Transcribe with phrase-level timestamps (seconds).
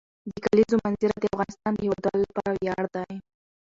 [0.31, 3.13] د کلیزو منظره د افغانستان د هیوادوالو لپاره ویاړ دی.